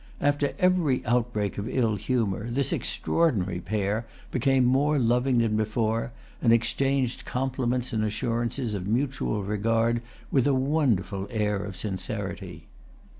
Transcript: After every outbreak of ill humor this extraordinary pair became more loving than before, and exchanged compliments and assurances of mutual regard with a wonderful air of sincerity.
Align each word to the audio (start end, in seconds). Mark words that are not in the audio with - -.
After 0.19 0.55
every 0.57 1.05
outbreak 1.05 1.59
of 1.59 1.69
ill 1.69 1.95
humor 1.95 2.49
this 2.49 2.73
extraordinary 2.73 3.59
pair 3.59 4.07
became 4.31 4.65
more 4.65 4.97
loving 4.97 5.37
than 5.37 5.55
before, 5.55 6.11
and 6.41 6.51
exchanged 6.51 7.23
compliments 7.23 7.93
and 7.93 8.03
assurances 8.03 8.73
of 8.73 8.87
mutual 8.87 9.43
regard 9.43 10.01
with 10.31 10.47
a 10.47 10.55
wonderful 10.55 11.27
air 11.29 11.57
of 11.57 11.77
sincerity. 11.77 12.65